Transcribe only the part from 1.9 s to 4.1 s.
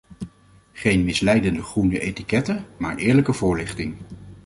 etiketten maar eerlijke voorlichting.